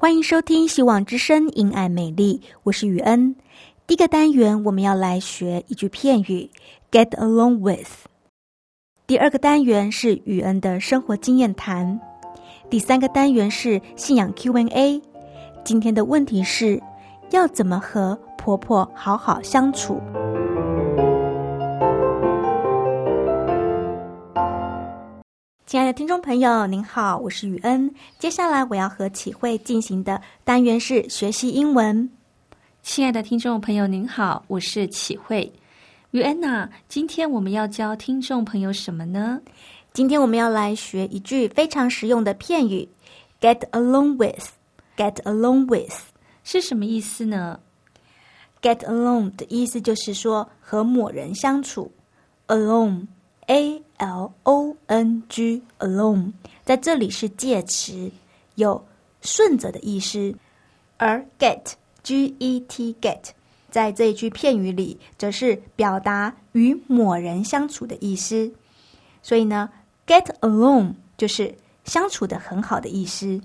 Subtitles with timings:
[0.00, 3.36] 欢迎收听《希望之声·因爱美丽》，我是雨恩。
[3.86, 6.48] 第一个单元我们要来学一句片语
[6.90, 8.06] ：get along with。
[9.06, 12.00] 第二个单元是雨恩的生活经验谈。
[12.70, 15.02] 第三个单元是信仰 Q&A。
[15.64, 16.82] 今天的问题是：
[17.30, 20.00] 要怎么和婆婆好好相处？
[25.70, 27.88] 亲爱的听众朋友，您好，我是雨恩。
[28.18, 32.10] 接下来我要和启慧进行的单元是学习英文。
[32.82, 35.48] 亲爱的听众朋友，您好，我是启慧。
[36.10, 39.40] 雨恩娜，今天我们要教听众朋友什么呢？
[39.92, 42.88] 今天我们要来学一句非常实用的片语
[43.40, 44.48] ：get along with。
[44.96, 45.94] get along with
[46.42, 47.60] 是什么意思呢
[48.60, 51.92] ？get along 的意思就是说和某人相处。
[53.50, 56.32] A L O N G alone，
[56.64, 58.12] 在这里是介词，
[58.54, 58.86] 有
[59.22, 60.32] 顺着的意思；
[60.98, 61.72] 而 get
[62.04, 63.30] G E T get，
[63.68, 68.52] 在这一句片语里，则是表达与某人相处的意思。
[69.20, 69.68] 所以呢
[70.06, 71.52] ，get along 就是
[71.82, 73.40] 相处的很好的意思。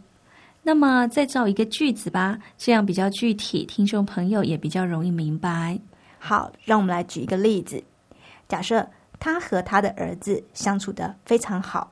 [0.62, 5.80] 那么，再造一个句子吧，这样比较具体，听众朋友也比较容易明白。
[6.20, 7.84] 好，让我们来举一个例子，
[8.48, 8.88] 假设。
[9.20, 11.92] 他和他的儿子相处的非常好。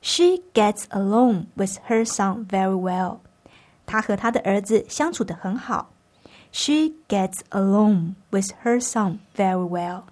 [0.00, 3.18] She gets along with her son very well。
[3.86, 5.90] 他和他的儿子相处的很好。
[6.52, 10.02] She gets along with her son very well。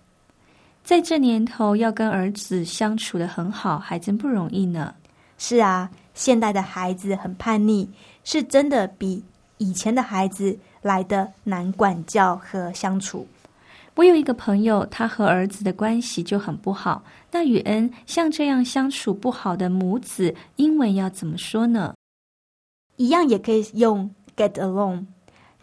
[0.83, 4.95] 在这年头，要跟儿子相处的很好，还真不容易呢。
[5.39, 7.89] 是啊，现代的孩子很叛逆，
[8.25, 9.23] 是真的比
[9.59, 13.27] 以前的孩子来的难管教和相处。
[14.01, 17.05] 我有一个朋友，他和儿子的关系就很不好。
[17.33, 21.95] 那雨恩像这样相处不好的母子，英文要怎么说呢？
[22.97, 25.05] 一样也可以用 get along。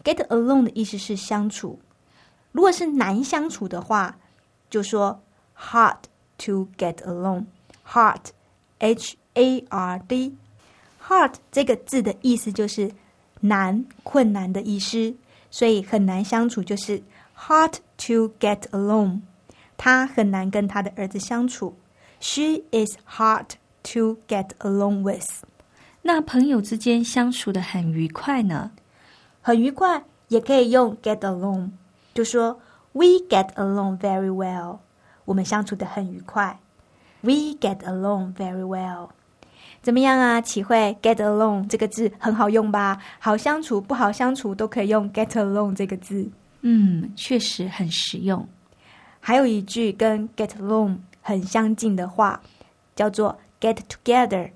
[0.04, 1.80] get along 的意思是相处。
[2.52, 4.16] 如果是难相处的话，
[4.70, 5.20] 就说
[5.58, 5.96] hard
[6.38, 7.46] to get along。
[7.84, 12.88] hard，h a r d，hard 这个字的意思就是
[13.40, 15.12] 难、困难的意思，
[15.50, 17.02] 所以很难相处就是。
[17.37, 17.73] Hard
[18.07, 19.21] to get along，
[19.77, 21.75] 他很难跟他的儿子相处。
[22.19, 23.47] She is hard
[23.91, 25.43] to get along with。
[26.03, 28.71] 那朋友之间相处的很愉快呢？
[29.41, 31.71] 很愉快，也可以用 get along，
[32.13, 32.59] 就说
[32.93, 34.79] We get along very well。
[35.25, 36.59] 我们相处的很愉快。
[37.21, 39.09] We get along very well。
[39.81, 40.39] 怎么样啊？
[40.39, 43.01] 启慧，get along 这个字很好用吧？
[43.19, 46.29] 好相处，不好相处都可以用 get along 这个字。
[46.62, 48.48] 嗯，确实很实用。
[49.20, 52.42] 还有一句跟 get along 很相近的话，
[52.96, 54.50] 叫做 get together。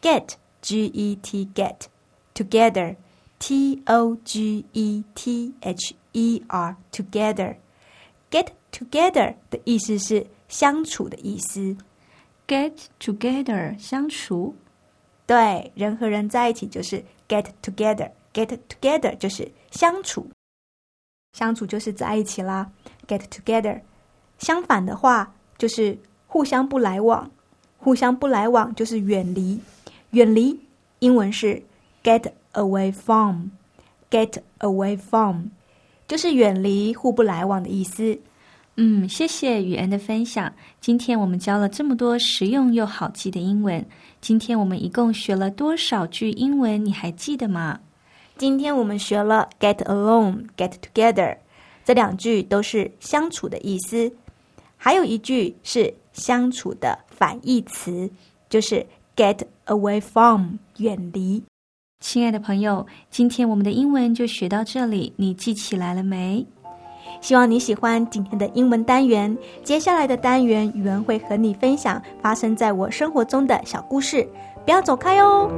[0.00, 0.30] get
[0.60, 1.76] g e t get
[2.34, 2.96] together
[3.38, 7.56] t o g e t h e r together
[8.30, 11.76] get together 的意思是相处的意思。
[12.48, 14.56] get together 相处，
[15.26, 18.10] 对，人和人在一起就是 get together。
[18.34, 20.28] get together 就是相处。
[21.32, 22.70] 相处就是在一起啦
[23.08, 23.80] ，get together。
[24.38, 27.30] 相反的话就是互相不来往，
[27.78, 29.58] 互相不来往就是远离。
[30.10, 30.58] 远离
[30.98, 31.62] 英文是
[32.02, 35.46] get away from，get away from
[36.06, 38.18] 就是远离、互不来往的意思。
[38.76, 40.52] 嗯，谢谢雨恩的分享。
[40.80, 43.84] 今天我们教了这么多实用又好记的英文。
[44.20, 46.84] 今天我们一共学了多少句英文？
[46.84, 47.80] 你还记得吗？
[48.42, 51.36] 今天我们学了 get along、get together
[51.84, 54.12] 这两句都是相处的意思，
[54.76, 58.10] 还有一句是相处的反义词，
[58.48, 58.84] 就是
[59.14, 61.44] get away from，远离。
[62.00, 66.44] 亲爱的朋友，今天我们的英文就学到这里，你记起来了没？
[67.20, 69.38] 希望你喜欢今天的英文单元。
[69.62, 74.28] 接下来的单元，语文会和你分享发生在我生活中的小故事，
[74.64, 75.48] 不要走开哦。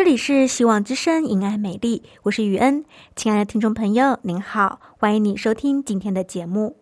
[0.00, 2.82] 这里是希望之声，因爱美丽，我是雨恩。
[3.16, 6.74] 亲爱的听众朋友，您好，欢迎你收听今天的节目。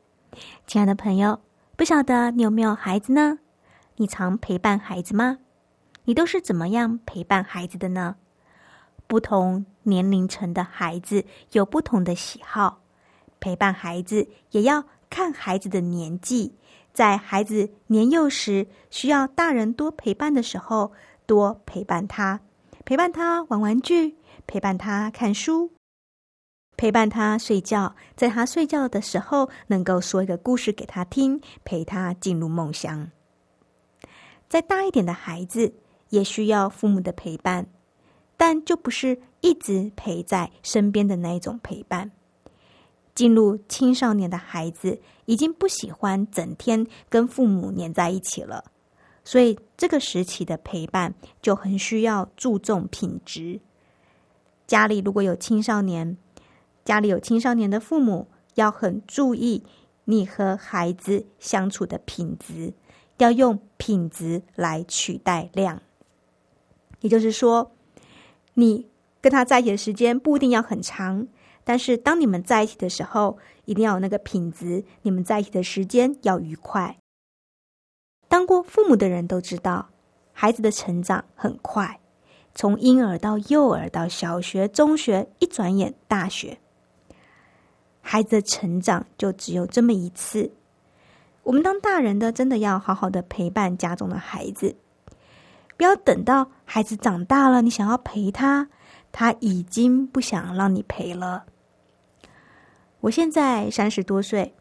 [0.68, 1.40] 亲爱的朋友，
[1.76, 3.40] 不晓得你有没有孩子呢？
[3.96, 5.38] 你常陪伴孩子吗？
[6.04, 8.14] 你都是怎么样陪伴孩子的呢？
[9.08, 12.80] 不同年龄层的孩子有不同的喜好，
[13.40, 16.54] 陪伴孩子也要看孩子的年纪。
[16.92, 20.92] 在孩子年幼时，需要大人多陪伴的时候，
[21.26, 22.38] 多陪伴他，
[22.88, 25.72] 陪伴他玩玩具，陪伴他看书，
[26.74, 27.94] 陪伴他睡觉。
[28.16, 33.10] 在他睡觉的时候，能够说一个故事给他听，陪他进入梦乡。
[34.48, 35.74] 再大一点的孩子
[36.08, 37.66] 也需要父母的陪伴，
[38.38, 42.10] 但就不是一直陪在身边的那一种陪伴。
[43.14, 48.64] 进入青少年的孩子已经不喜欢整天跟父母黏在一起了，
[49.28, 53.60] 所以这个时期的陪伴就很需要注重品质。
[54.66, 56.16] 家里如果有青少年，
[56.82, 59.64] 家里有青少年的父母要很注意
[60.06, 62.72] 你和孩子相处的品质。
[63.18, 65.82] 要用品质来取代量，
[67.00, 67.72] 也就是说，
[68.54, 68.86] 你
[69.20, 71.28] 跟他在一起的时间不一定要很长，
[71.64, 73.36] 但是当你们在一起的时候，
[73.66, 74.84] 一定要有那个品质。
[75.02, 76.97] 你们在一起的时间要愉快。
[78.38, 79.88] 当过父母的人都知道，
[80.32, 81.98] 孩子的成长很快，
[82.54, 86.56] 从婴儿到幼儿到小学、中学，一转眼大学，
[88.00, 90.52] 孩子的成长就只有这么一次。
[91.42, 94.76] 我们当大人的，真的要好好的陪伴家中的孩子，
[95.76, 98.68] 不要等到孩子长大了，你想要陪他，
[99.10, 101.44] 他已经不想让你陪了。
[103.00, 104.54] 我现在三十多岁，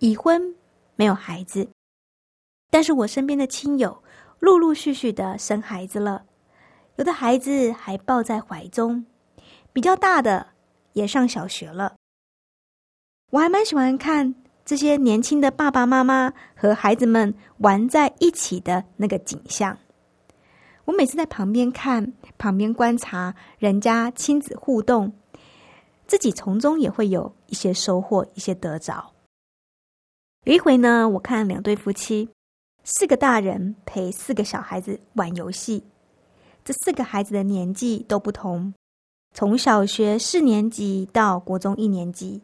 [0.00, 0.56] 已婚，
[0.96, 1.68] 没有孩子，
[2.76, 4.02] 但是我身边的亲友
[4.38, 6.26] 陆陆续续的生孩子了，
[6.96, 9.06] 有的孩子还抱在怀中，
[9.72, 10.48] 比较大的
[10.92, 11.96] 也上小学了，
[13.30, 14.34] 我还蛮喜欢看。
[14.66, 19.78] 这些年轻的爸爸妈妈和孩子们玩在一起的那个景象，
[20.84, 25.14] 我每次在旁边看，旁边观察人家亲子互动，
[26.06, 29.14] 自己从中也会有一些收获，一些得着。
[30.44, 32.28] 有一回呢，我看两对夫妻，
[32.88, 35.82] 四个大人陪四个小孩子玩游戏，
[36.64, 38.72] 这四个孩子的年纪都不同，
[39.34, 42.40] 从小学四年级到国中一年级，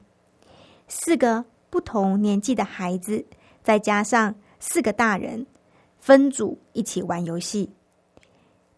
[0.89, 1.45] 四个。
[1.71, 3.25] 不同年纪的孩子，
[3.63, 5.47] 再加上四个大人，
[5.99, 7.71] 分组一起玩游戏。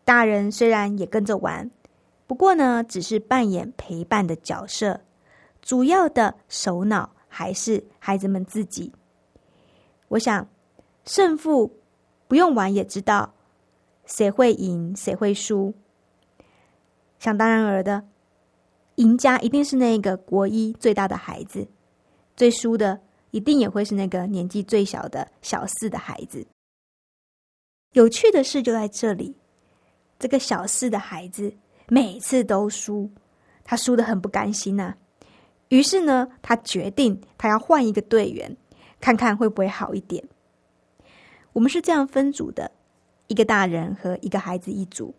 [0.04, 1.68] 大人虽然也跟着玩，
[2.24, 5.00] 不过呢，只是扮演陪伴的角色，
[5.60, 8.92] 主要的首脑还是孩子们自己。
[10.06, 10.46] 我想，
[11.04, 11.80] 胜负
[12.26, 13.34] 不用玩也知道，
[14.06, 15.74] 谁会赢，谁会输。
[17.18, 18.04] 想当然尔的，
[18.96, 21.66] 赢家一定是那个国一最大的孩子。
[22.36, 26.46] 最输的一定也会是那个年纪最小的小四的孩子。
[27.92, 29.36] 有趣的事就在这里，
[30.18, 31.54] 这个小四的孩子
[31.88, 33.08] 每次都输，
[33.62, 34.94] 他输的很不甘心呐。
[35.68, 38.56] 于是呢，他决定他要换一个队员，
[39.00, 40.22] 看看会不会好一点。
[41.54, 42.70] 我们是这样分组的：
[43.28, 45.14] 一个大人和一个孩子一组。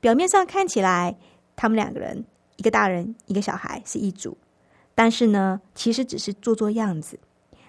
[0.00, 1.14] 表面上看起来，
[1.54, 2.24] 他们两个人，
[2.56, 4.36] 一个大人一个小孩是一组。
[4.94, 7.20] 但是呢，其实只是做做样子，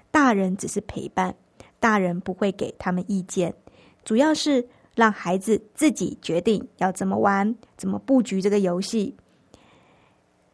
[0.10, 1.36] 大人只是陪伴，
[1.80, 3.54] 大人不会给他们意见，
[4.06, 9.16] 主要是让孩子自己决定要怎么玩，怎么布局这个游戏。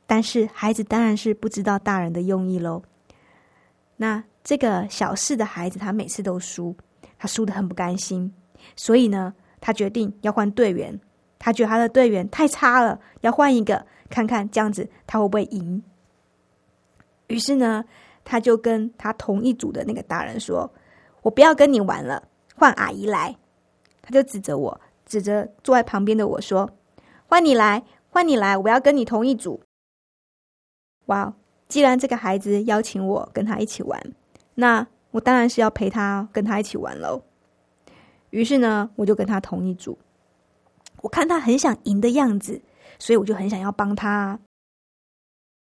[0.07, 2.81] 但是孩子当然是不知道大人的用意喽。
[3.97, 6.75] 那这个小四的孩子，他每次都输，
[7.17, 8.31] 他输的很不甘心，
[8.75, 10.99] 所以呢，他决定要换队员，
[11.39, 15.81] 他觉得他的队员太差了，要换一个，看看这样子他会不会赢。
[17.27, 17.83] 于是呢，
[18.23, 20.71] 他就跟他同一组的那个大人说
[21.23, 23.35] ：“我不要跟你玩了，换阿姨来。”
[24.01, 26.69] 他就指着我，指着坐在旁边的我说
[27.27, 29.61] ：“换你来，换你来，我要跟你同一组。”
[31.07, 31.33] 哇！
[31.67, 34.01] 既然这个孩子邀请我跟他一起玩，
[34.55, 37.21] 那我当然是要陪他跟他一起玩喽。
[38.29, 39.97] 于是呢，我就跟他同一组。
[41.01, 42.61] 我看他很想赢的样子，
[42.99, 44.37] 所以我就很想要帮他。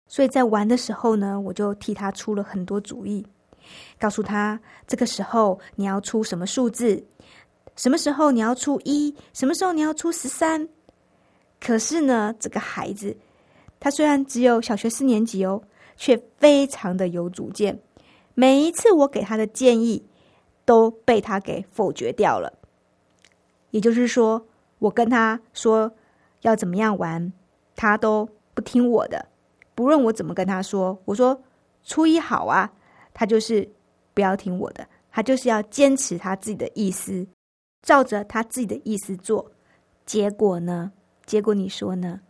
[0.08, 3.24] 所以在玩的时候呢，我就替他出了很多主意，
[3.98, 7.02] 告诉他这个时候你要出什么数字，
[7.76, 10.68] 什么时候你要出一，什么时候你要出十三。
[11.60, 13.16] 可是呢，这个孩子
[13.78, 15.62] 他虽然只有小学四年级哦，
[15.96, 17.78] 却非常的有主见。
[18.40, 20.08] 每一次我给他的建议
[20.64, 22.50] 都被他给否决掉了。
[23.70, 24.46] 也就是说，
[24.78, 25.92] 我跟他说
[26.40, 27.30] 要怎么样玩，
[27.76, 29.26] 他都不听我的。
[29.74, 31.42] 不论我怎么跟他说，我说
[31.84, 32.72] 初一好啊，
[33.12, 33.70] 他就是
[34.14, 37.26] 不要听我的，他就是要坚持他自己的意思，
[37.82, 39.52] 照着他自己的意思做。
[40.06, 40.92] 结果呢？
[41.26, 42.22] 结果你说呢？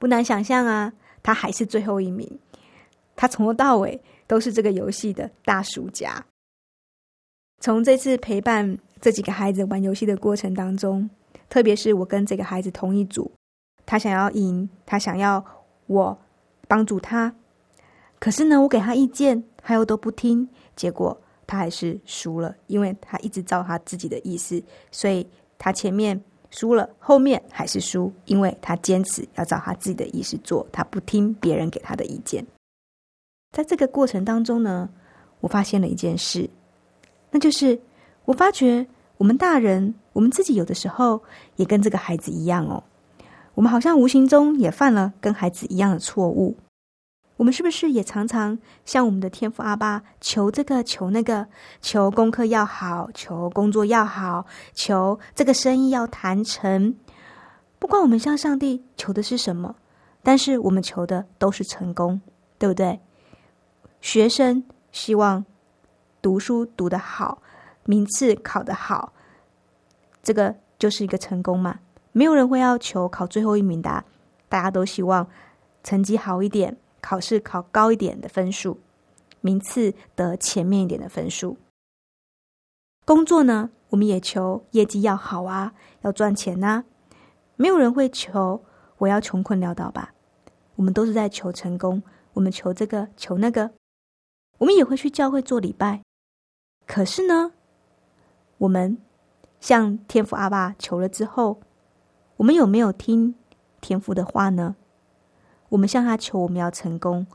[0.00, 0.92] 不难想象啊，
[1.22, 2.40] 他还是最后一名。
[3.14, 6.24] 他从头到尾都是这个游戏的大输家。
[7.60, 11.10] 从这次陪伴这几个孩子玩游戏的过程当中，
[11.50, 13.30] 特别是我跟这个孩子同一组，
[13.84, 15.44] 他想要赢，他想要
[15.86, 16.18] 我。
[16.68, 17.34] 帮助他，
[18.18, 26.18] 可是呢，我给他意见，他又都不听，结果他还是输了，因为他一直照他自己的意思，所以他前面
[26.50, 32.42] 输了，后面还是输，因为他坚持要照他自己的意思做，他不听别人给他的意见。
[33.52, 34.88] 在这个过程当中呢，
[35.40, 36.48] 我发现了一件事，
[37.30, 37.78] 那就是
[38.24, 38.86] 我发觉
[39.18, 41.22] 我们大人，我们自己有的时候
[41.56, 42.82] 也跟这个孩子一样哦。
[43.54, 46.56] 我们好像无形中也犯了跟孩子一样的错误。
[47.36, 51.46] 我们是不是也常常向我们的天父阿爸求这个求那个，
[51.80, 56.94] 求功课要好，求工作要好，求这个生意要谈成？
[57.78, 59.74] 不管我们向上帝求的是什么，
[60.22, 62.20] 但是我们求的都是成功，
[62.58, 62.98] 对不对？
[64.02, 65.44] 学生希望
[66.20, 67.40] 读书读得好，
[67.84, 69.12] 名次考得好，
[70.24, 71.78] 这个就是一个成功嘛。
[72.10, 74.04] 没有人会要求考最后一名的，
[74.48, 75.26] 大家都希望
[75.84, 78.80] 成绩好一点，考试考高一点的分数，
[79.40, 81.56] 名次得前面一点的分数。
[83.04, 86.84] 工作呢，我们也求业绩要好啊，要赚钱呐。
[87.54, 88.64] 没有人会求
[88.98, 90.12] 我要穷困潦倒吧？
[90.74, 93.70] 我们都是在求成功，我们求这个求那个，
[94.62, 96.02] 我们也会去教会做礼拜。
[96.86, 97.50] 可是呢，
[98.58, 98.96] 我们
[99.60, 101.60] 向天父阿爸求了之后。
[102.36, 103.34] 我们有没有听
[103.80, 104.74] 天父的话呢？
[105.68, 107.26] 我们向他求我们要成功，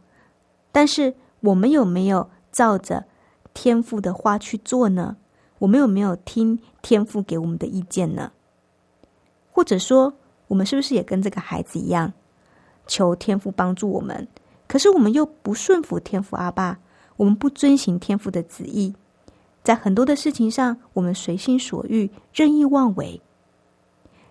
[0.71, 3.05] 但是我们有没有照着
[3.53, 5.17] 天父的话去做呢？
[5.59, 8.31] 我们有没有听天父给我们的意见呢？
[9.51, 10.13] 或者说，
[10.47, 12.11] 我们是不是也跟这个孩子一样，
[12.85, 14.27] 求天父帮助我们？
[14.67, 16.79] 可是我们又不顺服天父阿爸，
[17.17, 18.95] 我们不遵行天父的旨意，
[19.63, 23.21] 在很多的事情上，我们随心所欲、任意妄为，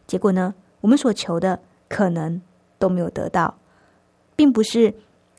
[0.06, 0.54] 结果呢？
[0.80, 2.40] 我们所求的可能
[2.78, 3.58] 都没有得到，
[4.36, 4.94] 并不是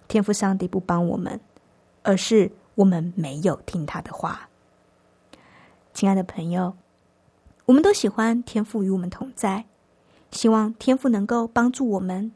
[0.07, 1.39] 天赋上帝不帮我们，
[2.03, 4.49] 而是我们没有听他的话。
[5.93, 6.75] 亲爱的朋友，
[7.65, 9.65] 我们都喜欢天赋与我们同在，
[10.31, 12.31] 希望天赋能够帮助我们。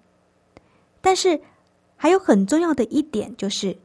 [1.01, 1.41] 但是
[1.97, 3.77] 还有很重要的一点，就是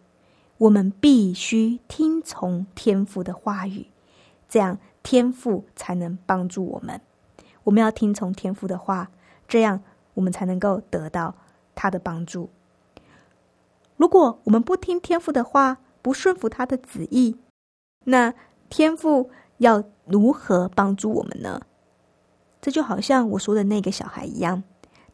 [0.59, 3.87] 我们必须听从天赋的话语，
[4.49, 7.01] 这样天赋才能帮助我们。
[7.65, 9.11] 我们要听从天赋的话。
[9.49, 9.81] 这样，
[10.15, 11.37] 我们才能够得到
[11.77, 12.51] 他的帮助。
[13.97, 17.37] 如果我们不听天父的话，不顺服他的旨意，
[18.07, 18.35] 那
[18.69, 21.61] 天父要如何帮助我们呢？
[22.61, 24.65] 这就好像我说的那个小孩一样，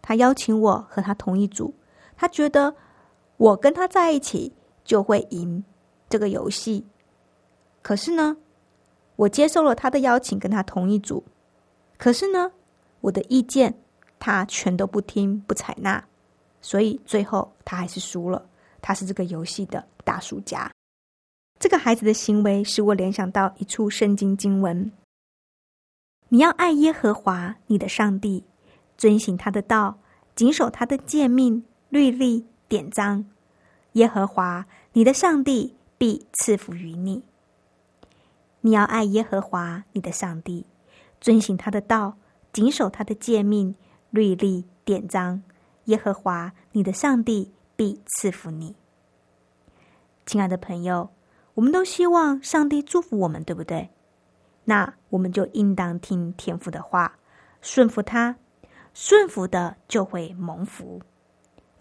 [0.01, 1.75] 他邀请我和他同一组，
[2.17, 2.75] 他觉得
[3.37, 5.63] 我跟他在一起就会赢
[6.09, 6.85] 这个游戏。
[7.83, 8.37] 可是呢，
[9.17, 11.25] 我接受了他的邀请，跟他同一组。
[11.99, 12.53] 可是呢，
[13.01, 13.75] 我的意见。
[14.25, 16.01] 他全都不听不采纳，
[16.61, 18.49] 所以最后他还是输了。
[18.81, 20.71] 他是这个游戏的大输家。
[21.59, 24.93] 这个孩子的行为使我联想到一处圣经经文：
[26.29, 28.45] 你要爱耶和华你的上帝，
[28.97, 29.99] 遵行他的道，
[30.37, 33.25] 谨守他的诫命、律例、典章。
[33.93, 37.23] 耶和华你的上帝必赐福于你。
[38.61, 40.67] 你要爱耶和华你的上帝，
[41.21, 42.17] 遵行他的道，
[42.53, 43.75] 谨守他的诫命。
[44.11, 45.43] 律例典章，
[45.87, 48.77] 耶和华你的上帝必赐福你。
[50.27, 51.09] 亲爱的朋友，
[51.55, 53.89] 我们都希望上帝祝福我们，对不对？
[54.65, 57.19] 那我们就应当听天父的话，
[57.63, 58.37] 顺服他，
[58.93, 61.01] 顺服的就会蒙福。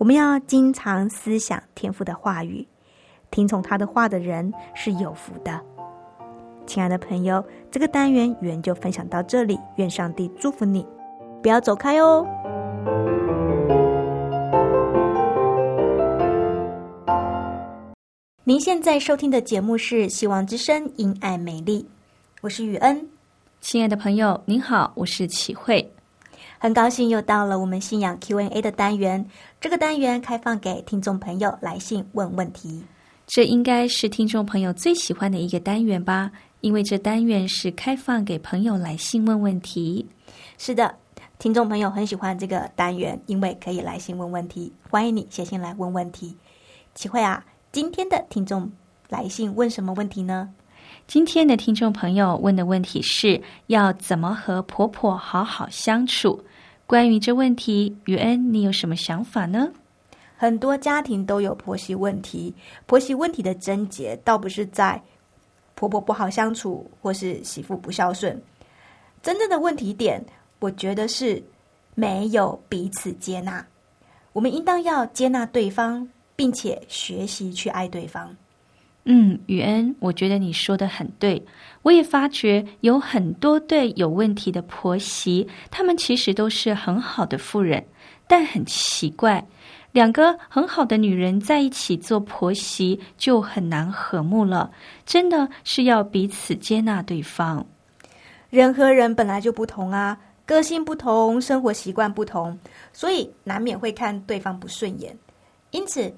[0.01, 2.67] 我们要经常思想天父的话语，
[3.29, 5.61] 听从他的话的人是有福的。
[6.65, 10.83] 亲爱的朋友，这个单元原就分享到这里，愿上帝祝福你。
[11.43, 12.25] 不要走开哦！
[18.43, 21.83] 您现在收听的节目是《希望之声·因爱美丽》，
[22.41, 23.07] 我是雨恩。
[23.59, 25.93] 亲爱的朋友，您好，我是启慧。
[26.63, 29.25] 很高兴又到了我们信仰 Q&A 的单元，
[29.59, 32.83] 这个单元开放给听众朋友来信问问题。
[33.25, 36.31] 这应该是听众朋友最喜欢的一个单元吧？
[36.59, 40.07] 因为这单元是开放给朋友来信问问题。
[40.59, 40.93] 是的，
[41.39, 44.71] 听众朋友很喜欢这个单元，因为可以来信问问题。
[44.87, 46.37] 欢迎你写信来问问题。
[46.93, 47.43] 齐慧啊。
[47.71, 48.71] 今天的听众
[49.09, 50.47] 来信问什么问题呢？
[51.07, 56.39] 今天的听众朋友问的问题是要怎么和婆婆好好相处。
[56.91, 59.71] 关于这问题，雨恩，你有什么想法呢？
[60.35, 62.53] 很多家庭都有婆媳问题，
[62.85, 65.01] 婆媳问题的症结倒不是在
[65.73, 68.37] 婆婆不好相处，或是媳妇不孝顺，
[69.23, 70.21] 真正的问题点，
[70.59, 71.41] 我觉得是
[71.95, 73.65] 没有彼此接纳。
[74.33, 76.05] 我们应当要接纳对方。
[76.33, 78.35] 并且学习去爱对方。
[79.05, 81.43] 嗯，雨恩，我觉得你说的很对。
[81.81, 87.83] 我也发觉有很多对有问题的婆媳，她们其实都是很好的妇人，
[88.27, 89.43] 但很奇怪，
[89.91, 94.69] 两个很好的女人在一起做婆媳就很难和睦了。
[95.03, 97.65] 真的是要彼此接纳对方。
[98.51, 100.15] 人和人本来就不同啊，
[100.45, 102.55] 个性不同，生活习惯不同，
[102.93, 105.17] 所以难免会看对方不顺眼。
[105.71, 106.13] 因此。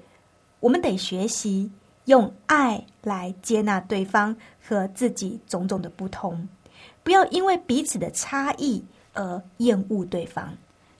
[0.60, 1.70] 我们得学习
[2.06, 6.48] 用爱来接纳对方和自己种种的不同，
[7.02, 10.52] 不要因为彼此的差异而厌恶对方。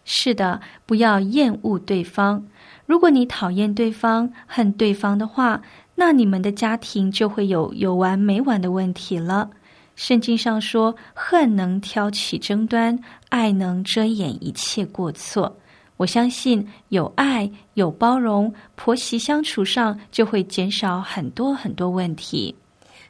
[0.05, 2.47] 是的，不要厌恶对方。
[2.87, 5.63] 如果你讨厌对方、恨对方的话，
[5.95, 9.49] 那你们的家庭就会有有完没完的问题了。
[9.97, 15.57] 圣经上说：“恨能挑起争端，爱能遮掩一切过错。”
[15.97, 22.55] 我相信有爱有包容，婆媳相处上就会减少很多很多问题。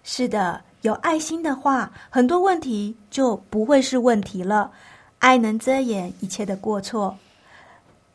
[0.03, 4.71] 是的，有爱心的话，很多问题就不会是问题了。
[5.19, 7.17] 爱能遮掩一切的过错，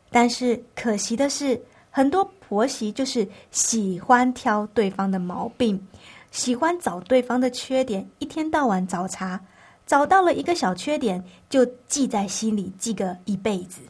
[0.08, 5.84] 但是可惜的是，很多婆媳就是喜欢挑对方的毛病，
[6.30, 9.40] 喜欢找对方的缺点，一天到晚找茬，
[9.84, 13.80] 找到了一个小缺点就记在心里，记个一辈子。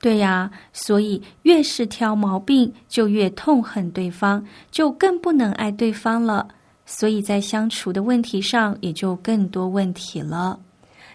[0.00, 6.48] 对呀，所以越是挑毛病，就越痛恨对方，就更不能爱对方了。
[6.86, 10.58] 所以在相处的问题上，也就更多问题了。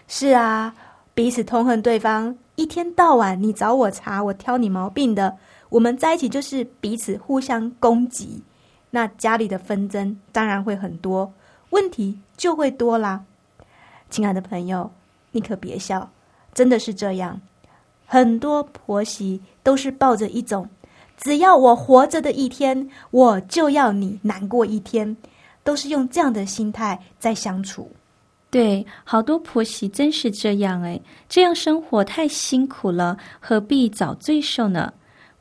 [0.06, 0.72] 是啊，
[1.14, 5.36] 彼此痛恨对方，一天到晚你找我茬，我挑你毛病的，
[5.68, 8.40] 我们在一起就是彼此互相攻击，
[8.90, 11.32] 那家里的纷争当然会很多，
[11.70, 13.24] 问题就会多啦。
[14.08, 14.88] 亲爱的朋友，
[15.32, 16.08] 你可别笑，
[16.54, 17.40] 真的是这样。
[18.06, 20.68] 很多婆媳都是抱着一种
[21.18, 25.16] “只要我活着的一天，我就要你难过一天”，
[25.64, 27.90] 都是用这样的心态在相处。
[28.48, 34.92] 对，好多婆媳真是这样哎，这样生活太辛苦了，何必找罪受呢？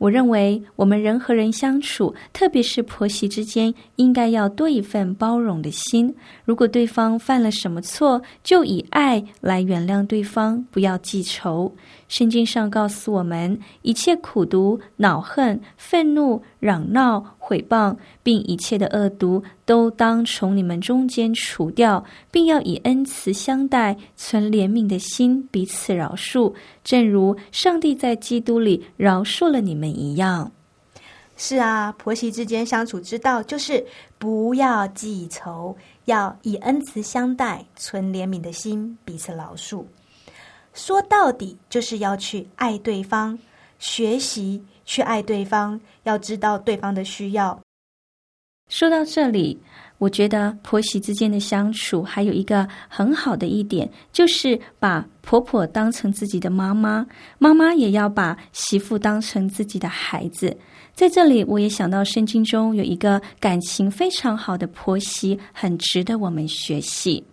[0.06, 6.14] 我认为，我们人和人相处，特别是婆媳之间，应该要多一份包容的心。
[6.44, 11.74] 如果对方犯了什么错，就以爱来原谅对方，不要记仇。
[12.08, 26.52] 圣经上告诉我们，一切苦毒、恼恨、愤怒、嚷闹、毁谤，并一切的恶毒，都当从你们中间除掉，并要以恩慈相待，存怜悯的心，彼此饶恕，
[26.84, 30.52] 正如上帝在基督里饶恕了你们一样。
[31.38, 33.86] 是啊，婆媳之间相处之道，就是
[34.18, 39.84] 不要记仇，要以恩慈相待，存怜悯的心，彼此饶恕。
[40.74, 43.38] 说到底，就是要去爱对方，
[43.78, 47.60] 学习去爱对方，要知道对方的需要。
[48.70, 49.60] 说到这里，
[50.00, 57.06] 我觉得婆媳之间的相处还有一个很好的一点，就是把婆婆当成自己的妈妈，
[57.38, 60.56] 妈妈也要把媳妇当成自己的孩子。
[60.96, 67.24] 在这里，我也想到圣经中有一个感情非常好的婆媳，很值得我们学习。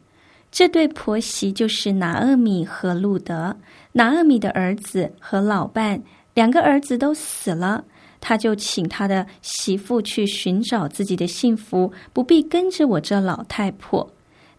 [0.50, 3.56] 这对婆媳就是拿厄米和路德。
[3.92, 6.02] 拿厄米的儿子和老伴
[6.34, 7.84] 两个儿子都死了，
[8.20, 14.08] 他就请他的媳妇去寻找自己的幸福，不必跟着我这老太婆。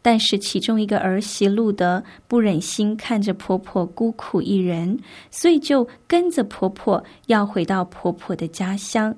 [0.01, 4.99] 但是其中一个儿媳路德不忍心看着婆婆孤苦一人，
[5.31, 9.15] 所以就跟着婆婆要回到婆婆的家乡。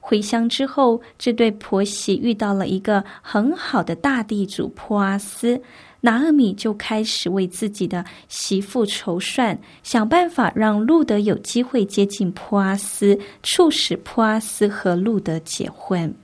[0.00, 5.60] 回乡之后，这对婆媳遇到了一个很好的大地主波阿斯。
[6.00, 16.14] 拿厄米就开始为自己的媳妇筹算，想办法让路德有机会接近普阿斯，促使普阿斯和路德结婚。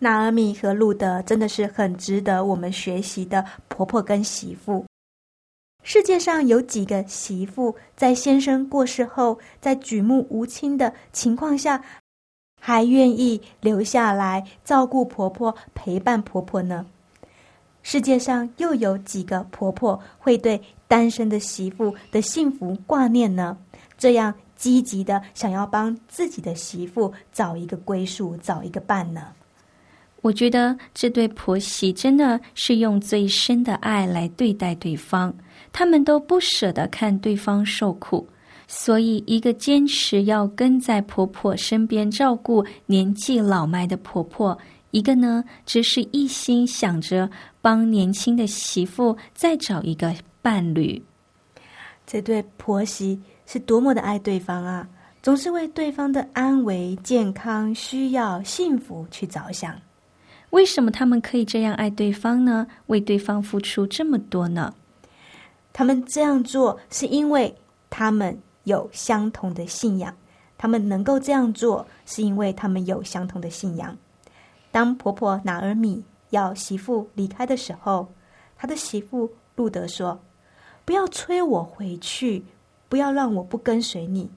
[0.00, 4.84] 纳尔米和路德真的是很值得我们学习的婆婆跟媳妇。
[5.82, 11.82] 世界上有几个媳妇在先生过世后，在举目无亲的情况下，
[12.60, 16.86] 还愿意留下来照顾婆婆、陪伴婆婆呢？
[17.84, 23.56] 世界上又有几个婆婆会对单身的媳妇的幸福挂念呢？
[23.98, 29.28] 这样积极的想要帮自己的媳妇找一个归宿、找一个伴呢？
[30.22, 35.32] 我觉得这对婆媳真的是用最深的爱来对待对方，
[35.70, 38.26] 他们都不舍得看对方受苦，
[38.66, 44.56] 所以一个坚持要跟在婆婆身边照顾年纪老迈的婆婆，
[44.94, 47.28] 一个呢只是一心想着
[47.60, 51.02] 帮年轻的媳妇再找一个伴侣。
[52.06, 54.88] 这对婆媳是多么的爱对方啊！
[55.20, 59.74] 总是为对方的安危、健康、需要、幸福去着想。
[60.50, 62.64] 为什么他们可以这样爱对方呢？
[62.86, 64.72] 为对方付出这么多呢？
[65.72, 67.52] 他们这样做是因为
[67.90, 70.14] 他们有相同的信仰。
[70.56, 73.96] 他们能够这样做，是因为他们有相同的信仰。
[74.74, 78.08] 当婆婆拿尔米要媳妇离开的时候，
[78.56, 80.20] 他的媳妇路德说
[80.84, 82.42] ：“不要催我回去，
[82.88, 84.28] 不要让我不跟随你。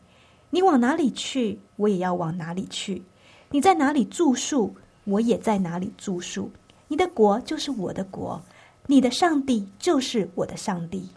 [0.52, 3.02] 你往哪里去，我也要往哪里去。
[3.50, 6.52] 你在哪里住宿？”我也在哪里住宿，
[6.88, 8.40] 你的国就是我的国，
[8.86, 11.10] 你的上帝就是我的上帝。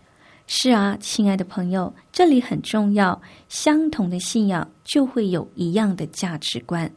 [0.47, 3.21] 是啊，亲爱的朋友，这里很重要。
[3.49, 6.91] 相同的信仰就会有一样的价值观。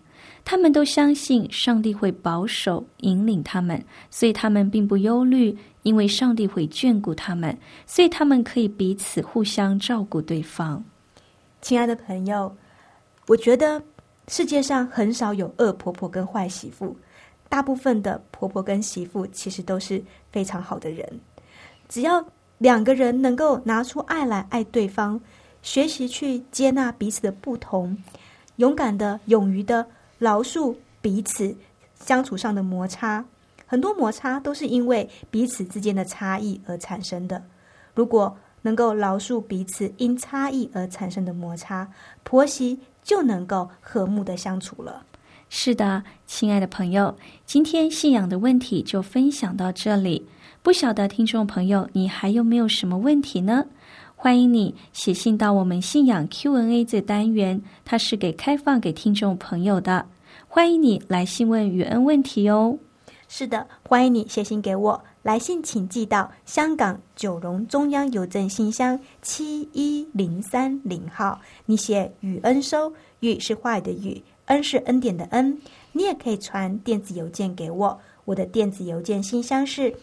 [0.45, 10.83] 他们都相信上帝会保守引领他们，所以他们并不忧虑，因为上帝会眷顾他们，所以他们可以彼此互相照顾对方。
[11.61, 12.55] 亲爱的朋友，
[13.27, 13.81] 我觉得。
[14.29, 16.95] 世界上很少有恶婆婆跟坏媳妇，
[17.49, 20.01] 大部分的婆婆跟媳妇其实都是
[20.31, 21.19] 非常好的人。
[21.89, 22.25] 只要
[22.57, 25.19] 两个人能够拿出爱来爱对方，
[25.61, 27.97] 学习去接纳彼此的不同，
[28.55, 29.85] 勇敢的、勇于的
[30.23, 31.55] 饶恕彼此
[31.99, 33.25] 相处上的摩擦。
[33.65, 37.43] 很多摩擦都是因为彼此之间的差异而产生的。
[37.93, 41.91] 如果能够饶恕彼此因差异而产生的摩擦，
[42.23, 42.79] 婆媳。
[43.03, 45.03] 就能够和睦的相处了。
[45.49, 50.25] 是的，亲爱的朋友，今天信仰的问题就分享到这里。
[50.61, 53.65] 不晓得听众朋友，你还有没有什么问题呢？
[54.23, 60.05] 欢迎你写信到我们信仰 Q&A 这单元，它是给开放给听众朋友的。
[60.47, 62.79] 欢迎你来信问雨恩问题哦。
[63.27, 65.03] 是的，欢迎你写信给我。
[65.23, 71.41] 来信请寄到香港九龙中央邮政信箱七一零三零号。
[71.65, 75.59] 你写雨恩收，雨是坏的雨，恩是恩典的恩。
[75.91, 79.93] 你也可以传电子邮件给我，我的电子邮件信箱是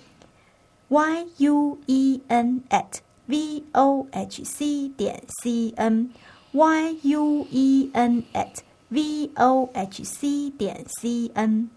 [0.88, 2.98] y u e n at
[3.30, 6.10] v o h c 点 c n
[6.50, 11.70] y u e n at v o h c 点 c n。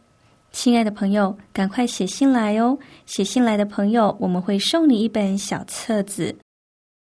[0.51, 2.79] 亲爱的朋友，赶快写信来哦！
[3.05, 6.35] 写信来的朋友，我们会送你一本小册子。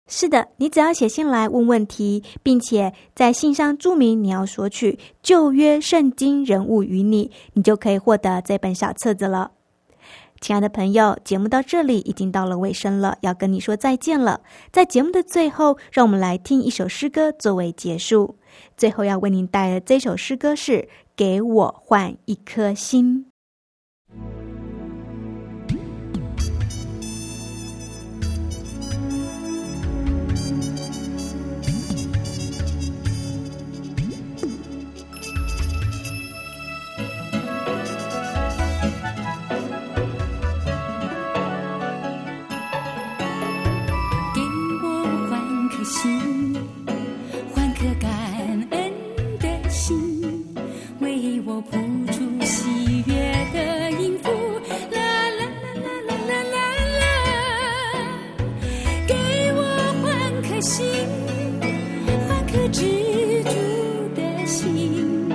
[0.07, 9.49] 是的，你只要写信来问问题，并且在信上注明你要索取旧约圣经人物与你，你就可以获得这本小册子了。
[10.43, 14.41] 亲爱的朋友，节目到这里已经到了尾声了，要跟你说再见了。
[14.73, 18.35] 在节目的最后，让我们来听一首诗歌作为结束。
[18.75, 20.71] 最后要为您带来的这首诗歌是
[21.15, 23.27] 《给我换一颗心》。
[51.55, 51.77] 我谱
[52.11, 53.13] 出喜悦
[53.53, 54.31] 的音符，
[54.91, 54.97] 啦
[55.37, 56.57] 啦啦啦啦啦
[56.99, 57.05] 啦，
[59.07, 59.13] 给
[59.53, 59.61] 我
[60.01, 60.03] 换
[60.41, 60.81] 颗心，
[62.27, 62.81] 换颗知
[63.43, 63.53] 足
[64.15, 65.29] 的心，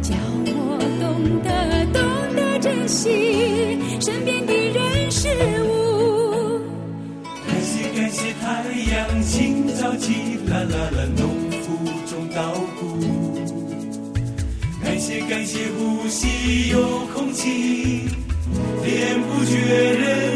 [0.00, 0.14] 叫
[0.46, 1.02] 我懂
[1.42, 1.48] 得
[1.92, 1.98] 懂
[2.36, 5.47] 得珍惜身边的人事物。
[16.08, 18.08] 呼吸有空气
[18.82, 19.58] 脸不觉
[19.92, 20.27] 人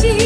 [0.00, 0.21] 给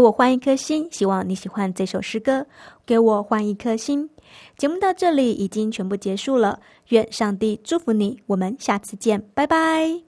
[0.00, 2.46] 给我换一颗心，希望你喜欢这首诗歌。
[2.86, 4.08] 给我换一颗心。
[4.56, 6.58] 节目到这里已经全部结束了，
[6.88, 10.00] 愿上帝祝福你，我们下次见，拜拜。